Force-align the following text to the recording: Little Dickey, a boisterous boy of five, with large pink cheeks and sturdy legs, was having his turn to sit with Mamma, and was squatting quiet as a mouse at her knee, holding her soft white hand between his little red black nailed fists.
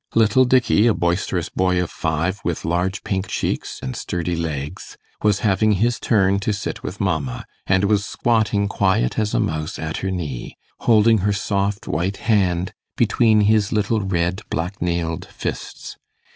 Little 0.15 0.45
Dickey, 0.45 0.87
a 0.87 0.95
boisterous 0.95 1.49
boy 1.49 1.79
of 1.79 1.91
five, 1.91 2.39
with 2.43 2.65
large 2.65 3.03
pink 3.03 3.27
cheeks 3.27 3.79
and 3.83 3.95
sturdy 3.95 4.35
legs, 4.35 4.97
was 5.21 5.41
having 5.45 5.73
his 5.73 5.99
turn 5.99 6.39
to 6.39 6.53
sit 6.53 6.81
with 6.81 6.99
Mamma, 6.99 7.45
and 7.67 7.83
was 7.83 8.03
squatting 8.03 8.67
quiet 8.67 9.19
as 9.19 9.35
a 9.35 9.39
mouse 9.39 9.77
at 9.77 9.97
her 9.97 10.09
knee, 10.09 10.57
holding 10.79 11.19
her 11.19 11.31
soft 11.33 11.87
white 11.87 12.17
hand 12.17 12.73
between 12.97 13.41
his 13.41 13.71
little 13.71 14.01
red 14.01 14.41
black 14.49 14.81
nailed 14.81 15.27
fists. 15.27 15.97